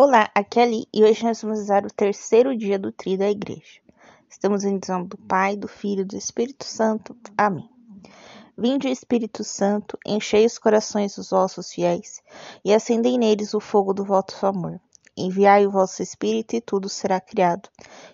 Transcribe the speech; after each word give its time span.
Olá, 0.00 0.30
aqui 0.32 0.60
é 0.60 0.62
Ali 0.62 0.86
e 0.94 1.02
hoje 1.02 1.24
nós 1.24 1.42
vamos 1.42 1.58
usar 1.58 1.84
o 1.84 1.90
terceiro 1.90 2.56
dia 2.56 2.78
do 2.78 2.92
tri 2.92 3.16
da 3.16 3.28
igreja. 3.28 3.80
Estamos 4.30 4.62
em 4.62 4.78
nome 4.88 5.08
do 5.08 5.18
Pai, 5.18 5.56
do 5.56 5.66
Filho 5.66 6.02
e 6.02 6.04
do 6.04 6.16
Espírito 6.16 6.64
Santo. 6.64 7.16
Amém. 7.36 7.68
Vinde, 8.56 8.88
Espírito 8.88 9.42
Santo, 9.42 9.98
enchei 10.06 10.46
os 10.46 10.56
corações 10.56 11.16
dos 11.16 11.30
vossos 11.30 11.72
fiéis 11.72 12.22
e 12.64 12.72
acendei 12.72 13.18
neles 13.18 13.54
o 13.54 13.58
fogo 13.58 13.92
do 13.92 14.04
vosso 14.04 14.46
amor. 14.46 14.80
Enviai 15.16 15.66
o 15.66 15.70
vosso 15.72 16.00
Espírito 16.00 16.54
e 16.54 16.60
tudo 16.60 16.88
será 16.88 17.20
criado, 17.20 17.68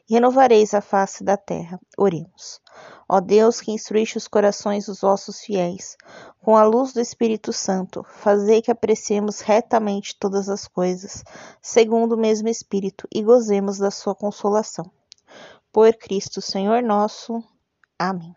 e 0.08 0.14
renovareis 0.14 0.72
a 0.72 0.80
face 0.80 1.22
da 1.22 1.36
terra. 1.36 1.78
Oremos. 1.98 2.62
Ó 3.08 3.20
Deus, 3.20 3.60
que 3.60 3.70
instruíste 3.70 4.16
os 4.16 4.26
corações 4.26 4.86
dos 4.86 5.00
vossos 5.00 5.40
fiéis, 5.40 5.96
com 6.40 6.56
a 6.56 6.64
luz 6.64 6.92
do 6.92 7.00
Espírito 7.00 7.52
Santo, 7.52 8.04
fazei 8.08 8.62
que 8.62 8.70
apreciemos 8.70 9.40
retamente 9.40 10.16
todas 10.18 10.48
as 10.48 10.66
coisas, 10.66 11.22
segundo 11.60 12.14
o 12.14 12.18
mesmo 12.18 12.48
Espírito, 12.48 13.06
e 13.14 13.22
gozemos 13.22 13.78
da 13.78 13.90
sua 13.90 14.14
consolação. 14.14 14.90
Por 15.72 15.92
Cristo 15.94 16.40
Senhor 16.40 16.82
nosso. 16.82 17.42
Amém. 17.98 18.34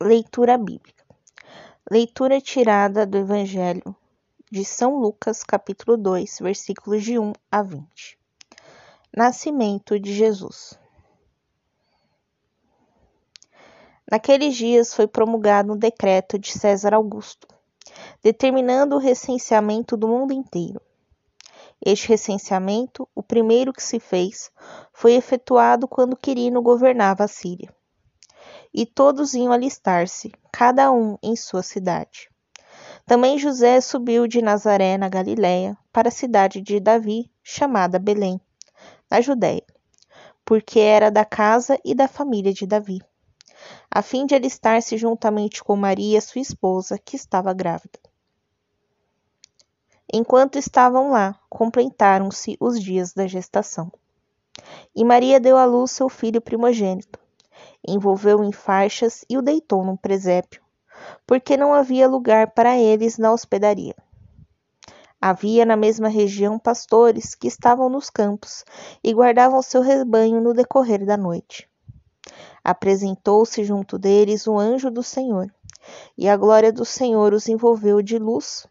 Leitura 0.00 0.58
bíblica. 0.58 1.04
Leitura 1.90 2.40
tirada 2.40 3.06
do 3.06 3.16
Evangelho 3.16 3.96
de 4.50 4.64
São 4.64 4.98
Lucas, 4.98 5.42
capítulo 5.42 5.96
2, 5.96 6.38
versículos 6.40 7.02
de 7.02 7.18
1 7.18 7.32
a 7.50 7.62
20. 7.62 8.17
Nascimento 9.16 9.98
de 9.98 10.12
Jesus. 10.12 10.78
Naqueles 14.08 14.54
dias 14.54 14.92
foi 14.92 15.06
promulgado 15.08 15.72
um 15.72 15.76
decreto 15.76 16.38
de 16.38 16.52
César 16.52 16.94
Augusto, 16.94 17.48
determinando 18.22 18.96
o 18.96 18.98
recenseamento 18.98 19.96
do 19.96 20.06
mundo 20.06 20.32
inteiro. 20.32 20.80
Este 21.84 22.08
recenseamento, 22.08 23.08
o 23.14 23.22
primeiro 23.22 23.72
que 23.72 23.82
se 23.82 23.98
fez, 23.98 24.52
foi 24.92 25.14
efetuado 25.14 25.88
quando 25.88 26.16
Quirino 26.16 26.60
governava 26.60 27.24
a 27.24 27.28
Síria. 27.28 27.74
E 28.74 28.84
todos 28.84 29.32
iam 29.32 29.52
alistar-se, 29.52 30.30
cada 30.52 30.92
um 30.92 31.16
em 31.22 31.34
sua 31.34 31.62
cidade. 31.62 32.28
Também 33.06 33.38
José 33.38 33.80
subiu 33.80 34.28
de 34.28 34.42
Nazaré, 34.42 34.98
na 34.98 35.08
Galiléia, 35.08 35.76
para 35.90 36.08
a 36.08 36.12
cidade 36.12 36.60
de 36.60 36.78
Davi, 36.78 37.30
chamada 37.42 37.98
Belém, 37.98 38.38
na 39.10 39.20
Judéia, 39.20 39.64
porque 40.44 40.78
era 40.78 41.10
da 41.10 41.24
casa 41.24 41.78
e 41.84 41.94
da 41.94 42.08
família 42.08 42.52
de 42.52 42.66
Davi, 42.66 43.00
a 43.90 44.02
fim 44.02 44.26
de 44.26 44.34
alistar-se 44.34 44.96
juntamente 44.96 45.62
com 45.62 45.76
Maria, 45.76 46.20
sua 46.20 46.40
esposa, 46.40 46.98
que 46.98 47.16
estava 47.16 47.52
grávida. 47.52 47.98
Enquanto 50.12 50.56
estavam 50.58 51.10
lá, 51.10 51.38
completaram-se 51.50 52.56
os 52.60 52.80
dias 52.80 53.12
da 53.12 53.26
gestação. 53.26 53.92
E 54.94 55.04
Maria 55.04 55.38
deu 55.38 55.56
à 55.56 55.64
luz 55.64 55.90
seu 55.90 56.08
filho 56.08 56.40
primogênito, 56.40 57.18
envolveu-o 57.86 58.44
em 58.44 58.52
faixas 58.52 59.24
e 59.28 59.36
o 59.36 59.42
deitou 59.42 59.84
num 59.84 59.96
presépio 59.96 60.62
porque 61.26 61.56
não 61.56 61.72
havia 61.72 62.08
lugar 62.08 62.50
para 62.52 62.76
eles 62.78 63.18
na 63.18 63.32
hospedaria. 63.32 63.94
Havia 65.20 65.66
na 65.66 65.76
mesma 65.76 66.08
região 66.08 66.60
pastores 66.60 67.34
que 67.34 67.48
estavam 67.48 67.88
nos 67.88 68.08
campos 68.08 68.64
e 69.02 69.12
guardavam 69.12 69.60
seu 69.60 69.82
rebanho 69.82 70.40
no 70.40 70.54
decorrer 70.54 71.04
da 71.04 71.16
noite. 71.16 71.68
Apresentou-se 72.62 73.64
junto 73.64 73.98
deles 73.98 74.46
o 74.46 74.56
anjo 74.56 74.92
do 74.92 75.02
Senhor, 75.02 75.52
e 76.16 76.28
a 76.28 76.36
glória 76.36 76.72
do 76.72 76.84
Senhor 76.84 77.32
os 77.32 77.48
envolveu 77.48 78.00
de 78.00 78.16
luz. 78.16 78.68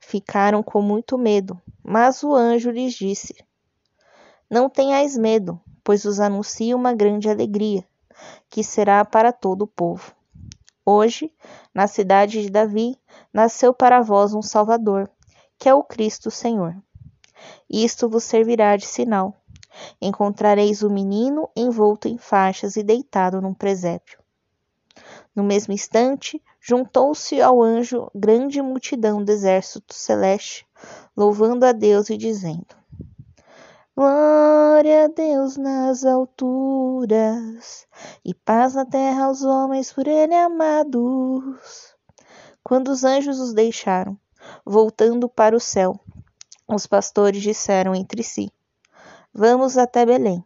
Ficaram 0.00 0.60
com 0.60 0.82
muito 0.82 1.16
medo, 1.16 1.60
mas 1.84 2.24
o 2.24 2.34
anjo 2.34 2.70
lhes 2.70 2.94
disse: 2.94 3.36
Não 4.50 4.68
tenhais 4.68 5.16
medo, 5.16 5.60
pois 5.84 6.04
os 6.04 6.18
anuncio 6.18 6.76
uma 6.76 6.92
grande 6.92 7.28
alegria, 7.28 7.84
que 8.48 8.64
será 8.64 9.04
para 9.04 9.32
todo 9.32 9.62
o 9.62 9.68
povo. 9.68 10.12
Hoje, 10.84 11.32
na 11.72 11.86
cidade 11.86 12.42
de 12.42 12.50
Davi, 12.50 12.98
nasceu 13.32 13.72
para 13.72 14.00
vós 14.00 14.34
um 14.34 14.42
Salvador, 14.42 15.08
que 15.60 15.68
é 15.68 15.74
o 15.74 15.84
Cristo 15.84 16.30
Senhor. 16.30 16.74
Isto 17.68 18.08
vos 18.08 18.24
servirá 18.24 18.78
de 18.78 18.86
sinal. 18.86 19.36
Encontrareis 20.00 20.82
o 20.82 20.88
menino 20.88 21.50
envolto 21.54 22.08
em 22.08 22.16
faixas 22.16 22.76
e 22.76 22.82
deitado 22.82 23.42
num 23.42 23.52
presépio. 23.52 24.18
No 25.36 25.44
mesmo 25.44 25.74
instante, 25.74 26.42
juntou-se 26.58 27.42
ao 27.42 27.62
anjo 27.62 28.10
grande 28.14 28.62
multidão 28.62 29.22
do 29.22 29.30
exército 29.30 29.92
celeste, 29.94 30.66
louvando 31.14 31.66
a 31.66 31.72
Deus 31.72 32.08
e 32.08 32.16
dizendo: 32.16 32.74
Glória 33.94 35.04
a 35.04 35.08
Deus 35.08 35.58
nas 35.58 36.06
alturas 36.06 37.86
e 38.24 38.32
paz 38.32 38.74
na 38.74 38.86
terra 38.86 39.26
aos 39.26 39.42
homens 39.42 39.92
por 39.92 40.08
ele 40.08 40.34
amados. 40.34 41.94
Quando 42.64 42.88
os 42.88 43.04
anjos 43.04 43.38
os 43.38 43.52
deixaram, 43.52 44.18
voltando 44.64 45.28
para 45.28 45.56
o 45.56 45.60
céu, 45.60 45.98
os 46.68 46.86
pastores 46.86 47.42
disseram 47.42 47.94
entre 47.94 48.22
si: 48.22 48.50
Vamos 49.32 49.76
até 49.76 50.04
Belém, 50.04 50.44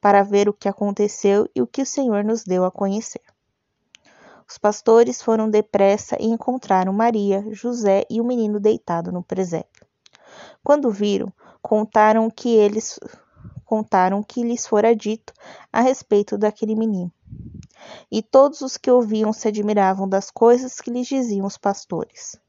para 0.00 0.22
ver 0.22 0.48
o 0.48 0.52
que 0.52 0.68
aconteceu 0.68 1.48
e 1.54 1.62
o 1.62 1.66
que 1.66 1.82
o 1.82 1.86
Senhor 1.86 2.24
nos 2.24 2.44
deu 2.44 2.64
a 2.64 2.70
conhecer. 2.70 3.22
Os 4.48 4.58
pastores 4.58 5.20
foram 5.20 5.50
depressa 5.50 6.16
e 6.20 6.26
encontraram 6.26 6.92
Maria, 6.92 7.44
José 7.50 8.04
e 8.08 8.20
o 8.20 8.24
menino 8.24 8.60
deitado 8.60 9.10
no 9.10 9.22
presépio. 9.22 9.84
Quando 10.62 10.90
viram, 10.90 11.32
contaram 11.60 12.30
que 12.30 12.50
eles 12.50 13.00
contaram 13.64 14.22
que 14.22 14.44
lhes 14.44 14.64
fora 14.64 14.94
dito 14.94 15.32
a 15.72 15.80
respeito 15.80 16.38
daquele 16.38 16.76
menino. 16.76 17.12
E 18.10 18.22
todos 18.22 18.60
os 18.60 18.76
que 18.76 18.90
ouviam 18.90 19.32
se 19.32 19.48
admiravam 19.48 20.08
das 20.08 20.30
coisas 20.30 20.80
que 20.80 20.90
lhes 20.90 21.08
diziam 21.08 21.44
os 21.44 21.58
pastores. 21.58 22.40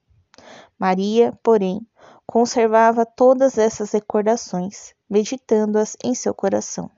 Maria, 0.79 1.33
porém, 1.41 1.81
conservava 2.25 3.05
todas 3.05 3.57
essas 3.57 3.91
recordações, 3.91 4.93
meditando-as 5.09 5.95
em 6.03 6.13
seu 6.13 6.33
coração. 6.33 6.91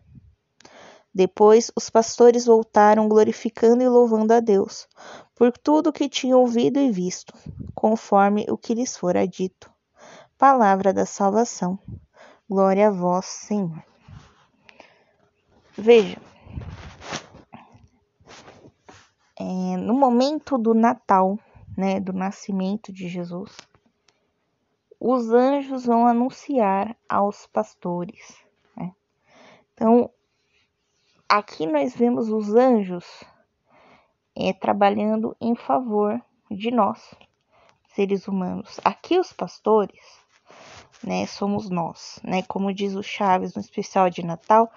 Depois 1.14 1.72
os 1.76 1.90
pastores 1.90 2.46
voltaram 2.46 3.08
glorificando 3.08 3.82
e 3.82 3.88
louvando 3.88 4.34
a 4.34 4.40
Deus 4.40 4.88
por 5.36 5.52
tudo 5.52 5.90
o 5.90 5.94
que 5.94 6.10
tinham 6.10 6.40
ouvido 6.40 6.80
e 6.80 6.92
visto, 6.92 7.34
conforme 7.74 8.46
o 8.50 8.58
que 8.58 8.74
lhes 8.74 8.98
fora 8.98 9.28
dito. 9.28 9.72
Palavra 10.38 10.94
da 10.94 11.06
salvação. 11.06 11.80
Glória 12.50 12.88
a 12.88 12.92
vós, 12.92 13.26
Senhor. 13.26 13.84
Veja, 15.78 16.18
é, 19.40 19.78
no 19.78 19.94
momento 19.94 20.58
do 20.58 20.74
Natal, 20.74 21.40
né, 21.78 22.00
do 22.00 22.12
nascimento 22.12 22.92
de 22.92 23.08
Jesus, 23.08 23.56
os 25.00 25.32
anjos 25.32 25.86
vão 25.86 26.06
anunciar 26.06 26.96
aos 27.08 27.48
pastores. 27.48 28.36
Né? 28.76 28.94
Então, 29.74 30.10
aqui 31.28 31.66
nós 31.66 31.96
vemos 31.96 32.30
os 32.30 32.54
anjos 32.54 33.06
é, 34.36 34.52
trabalhando 34.52 35.36
em 35.40 35.56
favor 35.56 36.22
de 36.52 36.72
nós, 36.72 37.16
seres 37.96 38.28
humanos. 38.28 38.80
Aqui 38.84 39.18
os 39.18 39.32
pastores 39.32 40.20
né, 41.04 41.26
somos 41.26 41.70
nós, 41.70 42.20
né? 42.24 42.42
Como 42.44 42.74
diz 42.74 42.96
o 42.96 43.04
Chaves 43.04 43.54
no 43.56 43.62
especial 43.62 44.10
de 44.10 44.26
Natal, 44.26 44.72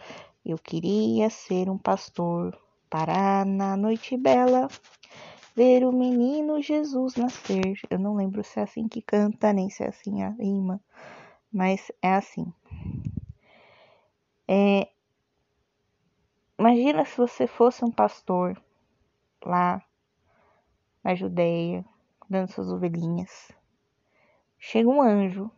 eu 0.44 0.59
queria 0.59 1.31
ser 1.31 1.69
um 1.69 1.78
pastor 1.78 2.56
para 2.89 3.44
na 3.44 3.77
noite 3.77 4.16
bela 4.16 4.69
ver 5.55 5.85
o 5.85 5.93
menino 5.93 6.61
Jesus 6.61 7.17
nascer. 7.17 7.79
Eu 7.91 7.99
não 7.99 8.15
lembro 8.15 8.43
se 8.43 8.59
é 8.59 8.63
assim 8.63 8.89
que 8.89 9.03
canta, 9.03 9.53
nem 9.53 9.69
se 9.69 9.83
é 9.83 9.89
assim 9.89 10.22
a 10.22 10.31
rima, 10.31 10.81
mas 11.53 11.91
é 12.01 12.15
assim. 12.15 12.53
É, 14.49 14.89
imagina 16.59 17.04
se 17.04 17.16
você 17.16 17.47
fosse 17.47 17.84
um 17.84 17.91
pastor 17.91 18.60
lá 19.45 19.83
na 21.03 21.15
Judeia, 21.15 21.84
dando 22.28 22.51
suas 22.51 22.71
ovelhinhas. 22.71 23.51
Chega 24.59 24.89
um 24.89 25.03
anjo 25.03 25.51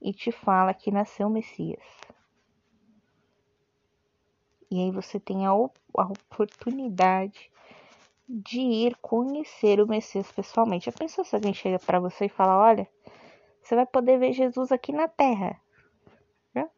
e 0.00 0.12
te 0.12 0.30
fala 0.30 0.72
que 0.72 0.90
nasceu 0.90 1.26
o 1.26 1.30
Messias. 1.30 1.84
E 4.70 4.80
aí 4.80 4.90
você 4.90 5.20
tem 5.20 5.46
a, 5.46 5.50
a 5.50 6.04
oportunidade 6.04 7.50
de 8.28 8.60
ir 8.60 8.96
conhecer 9.00 9.80
o 9.80 9.86
Messias 9.86 10.30
pessoalmente. 10.32 10.86
Já 10.86 10.92
pensou 10.92 11.24
se 11.24 11.34
alguém 11.34 11.54
chega 11.54 11.78
para 11.78 12.00
você 12.00 12.26
e 12.26 12.28
fala: 12.28 12.58
Olha, 12.58 12.88
você 13.62 13.74
vai 13.74 13.86
poder 13.86 14.18
ver 14.18 14.32
Jesus 14.32 14.72
aqui 14.72 14.92
na 14.92 15.08
terra, 15.08 15.60
né? 16.54 16.68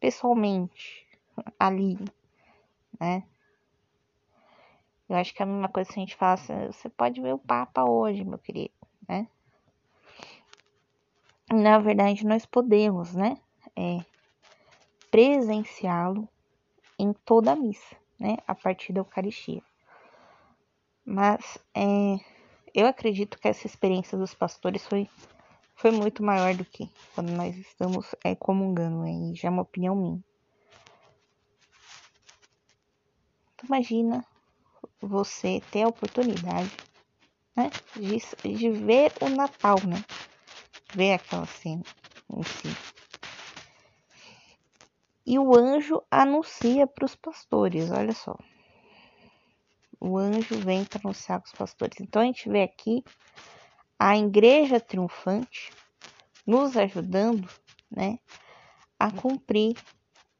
pessoalmente, 0.00 1.06
ali, 1.58 1.98
né? 2.98 3.24
Eu 5.08 5.16
acho 5.16 5.34
que 5.34 5.42
é 5.42 5.44
a 5.44 5.48
mesma 5.48 5.68
coisa 5.68 5.92
se 5.92 5.98
a 5.98 6.00
gente 6.00 6.16
fala 6.16 6.34
assim, 6.34 6.66
você 6.66 6.88
pode 6.88 7.20
ver 7.20 7.34
o 7.34 7.38
Papa 7.38 7.84
hoje, 7.84 8.24
meu 8.24 8.38
querido, 8.38 8.72
né? 9.06 9.28
na 11.52 11.78
verdade, 11.78 12.26
nós 12.26 12.46
podemos, 12.46 13.14
né, 13.14 13.36
é, 13.76 13.98
presenciá-lo 15.10 16.26
em 16.98 17.12
toda 17.12 17.52
a 17.52 17.56
missa, 17.56 17.94
né, 18.18 18.38
a 18.46 18.54
partir 18.54 18.92
da 18.92 19.00
Eucaristia. 19.00 19.62
Mas 21.04 21.58
é, 21.74 22.16
eu 22.74 22.86
acredito 22.86 23.38
que 23.38 23.48
essa 23.48 23.66
experiência 23.66 24.16
dos 24.16 24.34
pastores 24.34 24.86
foi, 24.86 25.08
foi 25.74 25.90
muito 25.90 26.22
maior 26.22 26.54
do 26.54 26.64
que 26.64 26.88
quando 27.14 27.30
nós 27.30 27.56
estamos 27.56 28.14
é, 28.24 28.34
comungando, 28.34 29.06
e 29.06 29.34
já 29.34 29.48
é 29.48 29.50
uma 29.50 29.62
opinião 29.62 29.94
minha. 29.94 30.24
Então, 33.54 33.66
imagina 33.66 34.24
você 35.00 35.60
ter 35.70 35.82
a 35.82 35.88
oportunidade 35.88 36.70
né, 37.56 37.70
de, 37.96 38.56
de 38.56 38.70
ver 38.70 39.12
o 39.20 39.28
Natal, 39.28 39.76
né? 39.86 40.02
Ver 40.94 41.14
aquela 41.14 41.46
cena 41.46 41.82
em 42.30 42.42
si. 42.42 42.68
E 45.24 45.38
o 45.38 45.56
anjo 45.56 46.02
anuncia 46.10 46.86
para 46.86 47.04
os 47.04 47.14
pastores, 47.14 47.90
olha 47.90 48.12
só. 48.12 48.36
O 50.04 50.18
anjo 50.18 50.56
vem 50.56 50.84
para 50.84 51.00
anunciar 51.04 51.40
os 51.44 51.52
pastores. 51.52 52.00
Então 52.00 52.22
a 52.22 52.24
gente 52.24 52.48
vê 52.48 52.64
aqui 52.64 53.04
a 53.96 54.18
igreja 54.18 54.80
triunfante 54.80 55.72
nos 56.44 56.76
ajudando, 56.76 57.48
né, 57.88 58.18
a 58.98 59.12
cumprir 59.12 59.76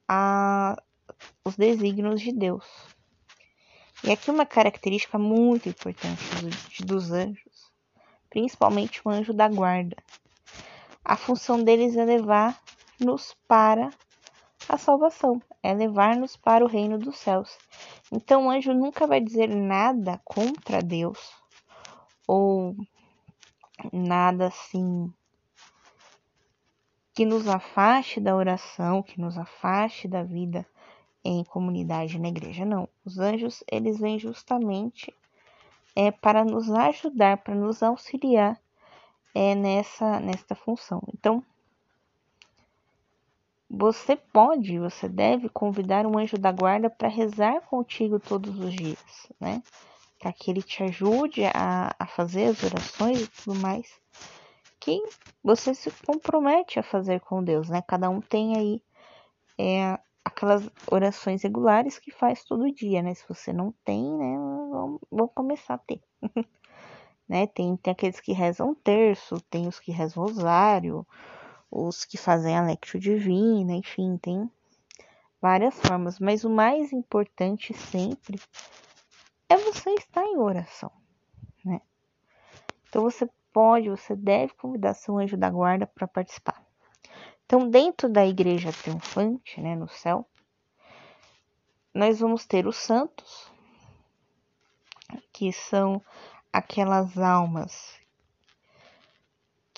a, 0.09 0.77
os 1.45 1.55
desígnios 1.55 2.21
de 2.21 2.33
Deus. 2.33 2.67
E 4.03 4.11
aqui 4.11 4.33
uma 4.33 4.45
característica 4.45 5.17
muito 5.17 5.69
importante 5.69 6.21
dos 6.85 7.13
anjos, 7.13 7.73
principalmente 8.29 9.01
o 9.05 9.11
anjo 9.11 9.33
da 9.33 9.47
guarda. 9.47 9.97
A 11.05 11.17
função 11.17 11.63
deles 11.63 11.97
é 11.97 12.05
levar-nos 12.05 13.37
para 13.47 13.91
a 14.69 14.77
salvação, 14.77 15.41
é 15.63 15.73
levar-nos 15.73 16.37
para 16.37 16.65
o 16.65 16.69
reino 16.69 16.99
dos 16.99 17.17
céus. 17.17 17.57
Então 18.13 18.47
o 18.47 18.51
anjo 18.51 18.75
nunca 18.75 19.07
vai 19.07 19.21
dizer 19.21 19.49
nada 19.49 20.21
contra 20.23 20.83
Deus 20.83 21.33
ou 22.29 22.77
nada 23.91 24.49
assim 24.49 25.11
que 27.15 27.25
nos 27.25 27.49
afaste 27.49 28.21
da 28.21 28.37
oração, 28.37 29.03
que 29.03 29.19
nos 29.19 29.39
afaste 29.39 30.07
da 30.07 30.23
vida 30.23 30.67
em 31.25 31.43
comunidade 31.45 32.19
na 32.19 32.29
igreja, 32.29 32.65
não. 32.65 32.89
Os 33.05 33.19
anjos, 33.19 33.65
eles 33.71 33.99
vêm 33.99 34.19
justamente 34.19 35.15
é, 35.97 36.11
para 36.11 36.45
nos 36.45 36.71
ajudar, 36.71 37.39
para 37.39 37.55
nos 37.55 37.83
auxiliar 37.83 38.61
é, 39.35 39.55
nessa, 39.55 40.21
nessa 40.21 40.55
função. 40.55 41.03
Então, 41.15 41.43
você 43.75 44.17
pode, 44.17 44.79
você 44.79 45.09
deve 45.09 45.49
convidar 45.49 46.07
um 46.07 46.19
anjo 46.19 46.37
da 46.37 46.53
guarda 46.53 46.91
para 46.91 47.09
rezar 47.09 47.63
contigo 47.63 48.21
todos 48.21 48.59
os 48.59 48.75
dias, 48.75 49.33
né? 49.41 49.63
Para 50.21 50.31
que 50.31 50.51
ele 50.51 50.63
te 50.63 50.83
ajude 50.83 51.43
a, 51.47 51.91
a 51.99 52.07
fazer 52.07 52.45
as 52.45 52.63
orações 52.63 53.23
e 53.23 53.27
tudo 53.29 53.59
mais. 53.61 53.91
Que 54.79 55.03
você 55.43 55.75
se 55.75 55.91
compromete 56.07 56.79
a 56.79 56.83
fazer 56.83 57.21
com 57.21 57.43
Deus, 57.43 57.71
né? 57.71 57.83
Cada 57.89 58.11
um 58.11 58.21
tem 58.21 58.59
aí 58.59 58.83
é, 59.59 59.99
aquelas 60.23 60.69
orações 60.91 61.43
regulares 61.43 61.99
que 61.99 62.11
faz 62.11 62.45
todo 62.45 62.71
dia, 62.71 63.01
né? 63.01 63.15
Se 63.15 63.27
você 63.27 63.55
não 63.55 63.73
tem, 63.87 64.05
né? 64.19 64.37
Vamos, 65.11 65.31
começar 65.35 65.75
a 65.75 65.79
ter. 65.79 66.03
né? 67.27 67.47
Tem, 67.47 67.75
tem 67.79 67.93
aqueles 67.93 68.21
que 68.21 68.35
rezam 68.35 68.75
terço, 68.75 69.41
tem 69.49 69.67
os 69.67 69.81
que 69.81 69.93
rezam 69.93 70.25
rosário, 70.25 71.07
os 71.73 72.05
que 72.05 72.19
fazem 72.19 72.55
a 72.55 72.63
lectio 72.63 73.01
divina, 73.01 73.73
enfim, 73.73 74.19
tem 74.19 74.51
várias 75.41 75.75
formas. 75.81 76.19
Mas 76.19 76.45
o 76.45 76.51
mais 76.51 76.93
importante 76.93 77.73
sempre 77.73 78.39
é 79.49 79.57
você 79.57 79.91
estar 79.95 80.23
em 80.23 80.37
oração, 80.37 80.93
né? 81.65 81.81
Então 82.87 83.03
você 83.03 83.27
pode, 83.53 83.89
você 83.89 84.15
deve 84.15 84.53
convidar 84.55 84.93
seu 84.93 85.17
anjo 85.17 85.37
da 85.37 85.49
guarda 85.49 85.87
para 85.87 86.07
participar. 86.07 86.63
Então, 87.47 87.69
dentro 87.69 88.09
da 88.09 88.27
igreja 88.27 88.73
triunfante, 88.73 89.61
né, 89.61 89.75
no 89.75 89.89
céu, 89.89 90.27
nós 91.95 92.21
vamos 92.21 92.47
ter 92.47 92.67
os 92.67 92.77
santos, 92.77 93.51
que 95.33 95.53
são 95.53 96.01
aquelas 96.51 97.19
almas 97.19 98.02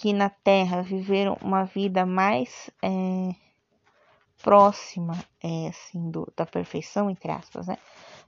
que 0.04 0.12
na 0.12 0.28
terra 0.28 0.82
viveram 0.82 1.38
uma 1.40 1.64
vida 1.64 2.04
mais 2.04 2.68
é, 2.82 3.34
próxima, 4.42 5.18
é, 5.42 5.68
assim, 5.68 6.10
do, 6.10 6.30
da 6.36 6.44
perfeição, 6.44 7.08
entre 7.08 7.32
aspas, 7.32 7.66
né? 7.66 7.78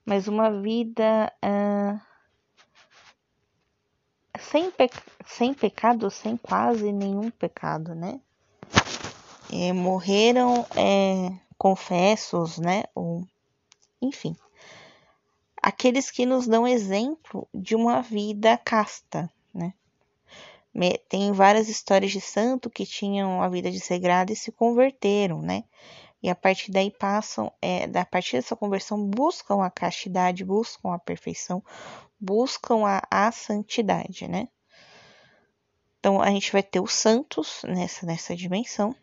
Mas 0.03 0.27
uma 0.27 0.51
vida 0.63 1.31
sem, 4.39 4.73
sem 5.27 5.53
pecado, 5.53 6.11
sem 6.11 6.35
quase 6.39 6.91
nenhum 6.91 7.31
pecado, 7.31 7.95
né? 7.95 8.23
é, 9.53 9.71
morreram 9.75 10.67
é, 10.75 11.31
confessos, 11.59 12.57
né? 12.57 12.85
Ou, 12.95 13.23
enfim, 14.01 14.35
aqueles 15.63 16.11
que 16.11 16.25
nos 16.25 16.47
dão 16.47 16.67
exemplo 16.67 17.47
de 17.53 17.77
uma 17.77 18.01
vida 18.01 18.57
casta, 18.57 19.31
né? 19.53 19.75
Tem 21.09 21.33
várias 21.33 21.69
histórias 21.69 22.13
de 22.13 22.21
santo 22.21 22.69
que 22.69 22.85
tinham 22.85 23.43
a 23.43 23.49
vida 23.49 23.71
desregrada 23.71 24.33
e 24.33 24.37
se 24.37 24.53
converteram, 24.53 25.41
né? 25.41 25.65
E 26.23 26.29
a 26.29 26.35
partir 26.35 26.71
daí 26.71 26.91
passam, 26.91 27.53
é, 27.63 27.85
a 27.85 28.05
partir 28.05 28.37
dessa 28.37 28.57
conversão, 28.57 29.05
buscam 29.07 29.63
a 29.63 29.71
castidade, 29.71 30.45
buscam 30.45 30.93
a 30.93 30.99
perfeição, 30.99 31.63
buscam 32.19 32.85
a, 32.85 33.03
a 33.11 33.33
santidade, 33.33 34.29
né? 34.29 34.49
Então 35.99 36.21
a 36.21 36.31
gente 36.31 36.53
vai 36.53 36.63
ter 36.63 36.81
os 36.81 36.93
santos 36.93 37.63
nessa, 37.65 38.07
nessa 38.07 38.37
dimensão 38.37 38.95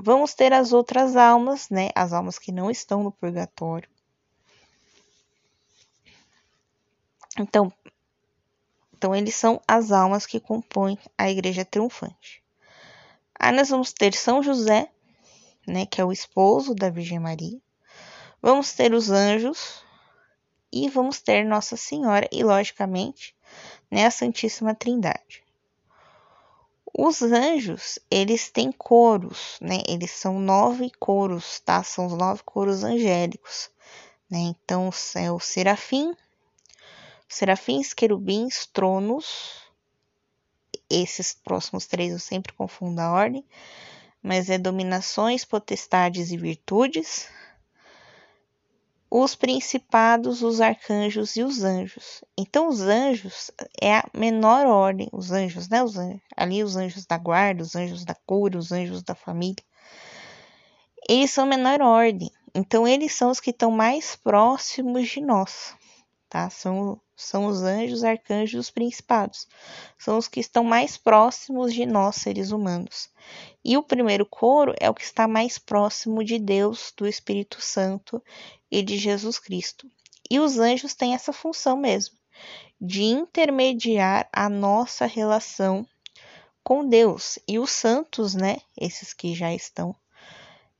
Vamos 0.00 0.32
ter 0.32 0.52
as 0.52 0.72
outras 0.72 1.16
almas, 1.16 1.68
né? 1.68 1.90
As 1.92 2.12
almas 2.12 2.38
que 2.38 2.52
não 2.52 2.70
estão 2.70 3.02
no 3.02 3.10
purgatório. 3.10 3.88
Então, 7.36 7.72
então 8.98 9.14
eles 9.14 9.36
são 9.36 9.62
as 9.66 9.92
almas 9.92 10.26
que 10.26 10.40
compõem 10.40 10.98
a 11.16 11.30
igreja 11.30 11.64
triunfante. 11.64 12.42
Aí 13.38 13.54
nós 13.54 13.68
vamos 13.68 13.92
ter 13.92 14.12
São 14.12 14.42
José, 14.42 14.90
né, 15.64 15.86
que 15.86 16.00
é 16.00 16.04
o 16.04 16.10
esposo 16.10 16.74
da 16.74 16.90
Virgem 16.90 17.20
Maria. 17.20 17.60
Vamos 18.42 18.72
ter 18.72 18.92
os 18.92 19.08
anjos 19.08 19.84
e 20.72 20.88
vamos 20.88 21.20
ter 21.20 21.44
Nossa 21.44 21.76
Senhora 21.76 22.28
e 22.32 22.42
logicamente, 22.42 23.36
né, 23.88 24.04
a 24.04 24.10
Santíssima 24.10 24.74
Trindade. 24.74 25.44
Os 26.92 27.22
anjos, 27.22 28.00
eles 28.10 28.50
têm 28.50 28.72
coros, 28.72 29.56
né? 29.60 29.82
Eles 29.86 30.10
são 30.10 30.40
nove 30.40 30.90
coros, 30.98 31.60
tá? 31.60 31.84
São 31.84 32.06
os 32.06 32.14
nove 32.14 32.42
coros 32.44 32.82
angélicos, 32.82 33.70
né? 34.28 34.38
Então, 34.38 34.90
é 35.14 35.30
o 35.30 35.38
serafim, 35.38 36.12
serafins, 37.28 37.92
querubins, 37.92 38.66
tronos. 38.66 39.62
Esses 40.90 41.34
próximos 41.34 41.86
três 41.86 42.12
eu 42.12 42.18
sempre 42.18 42.52
confundo 42.52 43.00
a 43.00 43.12
ordem, 43.12 43.44
mas 44.22 44.48
é 44.48 44.56
dominações, 44.56 45.44
potestades 45.44 46.30
e 46.30 46.36
virtudes 46.36 47.28
os 49.10 49.34
principados, 49.34 50.42
os 50.42 50.60
arcanjos 50.60 51.36
e 51.36 51.42
os 51.42 51.64
anjos. 51.64 52.22
Então, 52.36 52.68
os 52.68 52.80
anjos 52.80 53.50
é 53.80 53.96
a 53.96 54.04
menor 54.14 54.66
ordem, 54.66 55.08
os 55.12 55.32
anjos, 55.32 55.68
né? 55.68 55.82
Os 55.82 55.96
anjos, 55.96 56.20
ali, 56.36 56.62
os 56.62 56.76
anjos 56.76 57.06
da 57.06 57.16
guarda, 57.16 57.62
os 57.62 57.74
anjos 57.74 58.04
da 58.04 58.14
cura, 58.14 58.58
os 58.58 58.70
anjos 58.70 59.02
da 59.02 59.14
família. 59.14 59.64
Eles 61.08 61.30
são 61.30 61.46
menor 61.46 61.80
ordem. 61.80 62.30
Então, 62.54 62.86
eles 62.86 63.12
são 63.12 63.30
os 63.30 63.40
que 63.40 63.50
estão 63.50 63.70
mais 63.70 64.14
próximos 64.14 65.08
de 65.08 65.20
nós, 65.20 65.74
tá? 66.28 66.50
São, 66.50 67.00
são 67.20 67.46
os 67.46 67.62
anjos, 67.62 68.04
arcanjos, 68.04 68.60
os 68.60 68.70
principados. 68.70 69.48
São 69.98 70.16
os 70.18 70.28
que 70.28 70.38
estão 70.38 70.62
mais 70.62 70.96
próximos 70.96 71.74
de 71.74 71.84
nós, 71.84 72.14
seres 72.14 72.52
humanos. 72.52 73.10
E 73.64 73.76
o 73.76 73.82
primeiro 73.82 74.24
coro 74.24 74.72
é 74.78 74.88
o 74.88 74.94
que 74.94 75.02
está 75.02 75.26
mais 75.26 75.58
próximo 75.58 76.22
de 76.22 76.38
Deus, 76.38 76.94
do 76.96 77.08
Espírito 77.08 77.60
Santo 77.60 78.22
e 78.70 78.84
de 78.84 78.96
Jesus 78.96 79.40
Cristo. 79.40 79.90
E 80.30 80.38
os 80.38 80.60
anjos 80.60 80.94
têm 80.94 81.12
essa 81.12 81.32
função 81.32 81.76
mesmo, 81.76 82.16
de 82.80 83.02
intermediar 83.02 84.28
a 84.32 84.48
nossa 84.48 85.04
relação 85.04 85.84
com 86.62 86.88
Deus. 86.88 87.36
E 87.48 87.58
os 87.58 87.72
santos, 87.72 88.36
né, 88.36 88.58
esses 88.80 89.12
que 89.12 89.34
já 89.34 89.52
estão 89.52 89.92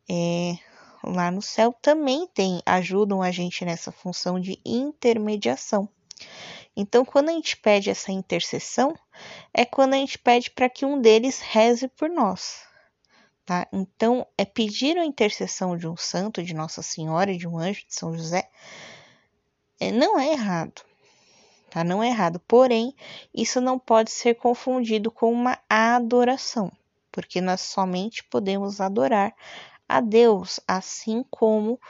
é, 0.08 0.56
lá 1.02 1.32
no 1.32 1.42
céu, 1.42 1.74
também 1.82 2.28
tem, 2.28 2.62
ajudam 2.64 3.22
a 3.22 3.32
gente 3.32 3.64
nessa 3.64 3.90
função 3.90 4.38
de 4.38 4.60
intermediação. 4.64 5.88
Então, 6.76 7.04
quando 7.04 7.28
a 7.28 7.32
gente 7.32 7.56
pede 7.56 7.90
essa 7.90 8.12
intercessão, 8.12 8.94
é 9.52 9.64
quando 9.64 9.94
a 9.94 9.96
gente 9.96 10.18
pede 10.18 10.50
para 10.50 10.68
que 10.68 10.86
um 10.86 11.00
deles 11.00 11.40
reze 11.40 11.88
por 11.88 12.08
nós, 12.08 12.62
tá? 13.44 13.66
Então, 13.72 14.26
é 14.36 14.44
pedir 14.44 14.96
a 14.96 15.04
intercessão 15.04 15.76
de 15.76 15.88
um 15.88 15.96
santo, 15.96 16.42
de 16.42 16.54
Nossa 16.54 16.80
Senhora, 16.80 17.36
de 17.36 17.48
um 17.48 17.58
anjo, 17.58 17.84
de 17.86 17.94
São 17.94 18.14
José, 18.16 18.48
é, 19.80 19.90
não 19.90 20.18
é 20.18 20.32
errado, 20.32 20.82
tá? 21.70 21.82
Não 21.82 22.02
é 22.02 22.08
errado. 22.08 22.40
Porém, 22.46 22.94
isso 23.34 23.60
não 23.60 23.78
pode 23.78 24.10
ser 24.10 24.34
confundido 24.34 25.10
com 25.10 25.32
uma 25.32 25.58
adoração, 25.68 26.70
porque 27.10 27.40
nós 27.40 27.60
somente 27.60 28.22
podemos 28.22 28.80
adorar 28.80 29.34
a 29.88 30.00
Deus, 30.00 30.60
assim 30.68 31.24
como 31.30 31.80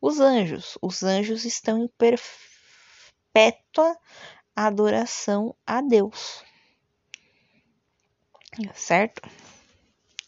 os 0.00 0.20
anjos. 0.20 0.76
Os 0.82 1.02
anjos 1.02 1.46
estão 1.46 1.78
em 1.78 1.88
perpétua 3.34 3.98
adoração 4.54 5.56
a 5.66 5.82
Deus. 5.82 6.44
Certo? 8.72 9.20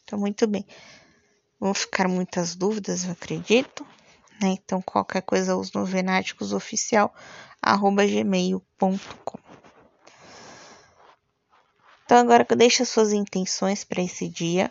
Então, 0.02 0.18
muito 0.18 0.48
bem. 0.48 0.66
Vão 1.60 1.72
ficar 1.72 2.08
muitas 2.08 2.56
dúvidas, 2.56 3.04
eu 3.04 3.12
acredito. 3.12 3.86
Né? 4.42 4.48
Então, 4.48 4.82
qualquer 4.82 5.22
coisa, 5.22 5.56
os 5.56 5.72
novenáticos 5.72 6.52
oficial, 6.52 7.14
arroba 7.62 8.04
gmail.com. 8.04 9.38
Então, 12.04 12.18
agora 12.18 12.44
deixa 12.56 12.84
suas 12.84 13.12
intenções 13.12 13.84
para 13.84 14.02
esse 14.02 14.28
dia. 14.28 14.70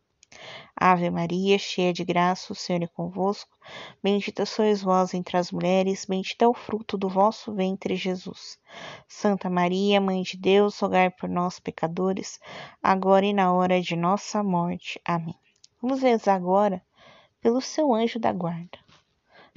Ave 0.75 1.09
Maria, 1.09 1.57
cheia 1.59 1.93
de 1.93 2.03
graça, 2.03 2.53
o 2.53 2.55
Senhor 2.55 2.81
é 2.83 2.87
convosco. 2.87 3.55
Bendita 4.01 4.45
sois 4.45 4.81
vós 4.81 5.13
entre 5.13 5.37
as 5.37 5.51
mulheres, 5.51 6.05
bendito 6.05 6.41
é 6.41 6.47
o 6.47 6.53
fruto 6.53 6.97
do 6.97 7.07
vosso 7.07 7.53
ventre, 7.53 7.95
Jesus. 7.95 8.59
Santa 9.07 9.49
Maria, 9.49 10.01
Mãe 10.01 10.21
de 10.21 10.37
Deus, 10.37 10.79
rogai 10.79 11.09
por 11.09 11.29
nós, 11.29 11.59
pecadores, 11.59 12.39
agora 12.81 13.25
e 13.25 13.33
na 13.33 13.53
hora 13.53 13.81
de 13.81 13.95
nossa 13.95 14.43
morte. 14.43 14.99
Amém. 15.05 15.35
Vamos 15.81 16.01
rezar 16.01 16.35
agora 16.35 16.81
pelo 17.41 17.59
seu 17.59 17.93
anjo 17.93 18.19
da 18.19 18.31
guarda. 18.31 18.77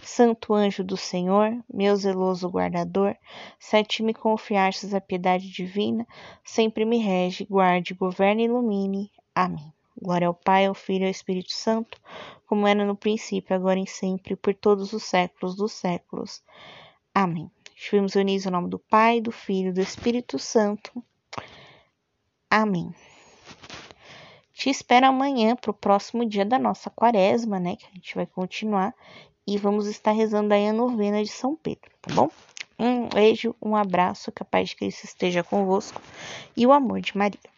Santo 0.03 0.55
anjo 0.55 0.83
do 0.83 0.97
Senhor, 0.97 1.63
meu 1.73 1.97
zeloso 1.97 2.49
guardador, 2.49 3.17
se 3.59 3.77
a 3.77 3.85
ti 3.85 4.03
me 4.03 4.13
confiastes 4.13 4.93
a 4.93 5.01
piedade 5.01 5.51
divina, 5.51 6.07
sempre 6.45 6.85
me 6.85 6.99
rege, 6.99 7.45
guarde, 7.45 7.95
governe 7.95 8.43
e 8.43 8.47
ilumine. 8.47 9.11
Amém. 9.35 9.74
Glória 10.01 10.29
ao 10.29 10.35
Pai, 10.35 10.67
ao 10.67 10.75
Filho 10.75 11.03
e 11.03 11.07
ao 11.07 11.11
Espírito 11.11 11.53
Santo, 11.53 12.01
como 12.47 12.67
era 12.67 12.85
no 12.85 12.97
princípio, 12.97 13.55
agora 13.55 13.79
e 13.79 13.87
sempre, 13.87 14.37
por 14.37 14.55
todos 14.55 14.93
os 14.93 15.05
séculos 15.05 15.55
dos 15.57 15.73
séculos. 15.73 16.43
Amém. 17.15 17.51
Estivemos 17.77 18.15
unidos 18.15 18.47
em 18.47 18.51
nome 18.51 18.69
do 18.69 18.79
Pai, 18.79 19.21
do 19.21 19.31
Filho 19.31 19.69
e 19.69 19.73
do 19.73 19.81
Espírito 19.81 20.39
Santo. 20.39 21.03
Amém. 22.51 22.95
Te 24.53 24.71
espero 24.71 25.07
amanhã 25.07 25.57
para 25.57 25.71
o 25.71 25.75
próximo 25.75 26.25
dia 26.25 26.45
da 26.45 26.59
nossa 26.59 26.89
quaresma, 26.89 27.59
né? 27.59 27.77
Que 27.77 27.87
a 27.87 27.95
gente 27.95 28.15
vai 28.15 28.27
continuar. 28.27 28.95
E 29.47 29.59
vamos 29.59 29.87
estar 29.87 30.13
rezando 30.13 30.55
aí 30.55 30.69
a 30.69 30.73
novena 30.73 31.23
de 31.23 31.31
São 31.31 31.55
Pedro, 31.55 31.91
tá 32.01 32.15
bom? 32.15 32.31
Um 32.79 33.09
beijo, 33.09 33.55
um 33.61 33.77
abraço, 33.77 34.33
que 34.33 34.43
a 34.43 34.47
paz 34.47 34.71
de 34.71 34.77
Cristo 34.77 35.05
esteja 35.05 35.45
convosco 35.45 36.01
e 36.57 36.67
o 36.67 36.73
amor 36.73 37.01
de 37.01 37.17
Maria. 37.17 37.54